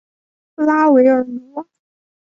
[0.55, 1.67] 拉韦尔努瓦。